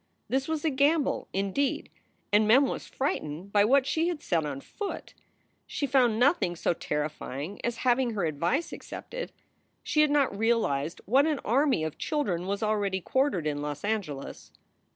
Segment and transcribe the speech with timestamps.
[0.29, 1.91] This was a gamble, indeed,
[2.33, 5.13] and Mem was frightened by what she had set on foot.
[5.67, 9.31] She found nothing so terrifying as having her advice accepted.
[9.83, 14.51] She had not realized what an army of children was already quartered in Los Angeles.